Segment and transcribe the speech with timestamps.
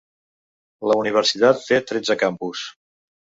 [0.91, 2.65] La universitat té tretze campus.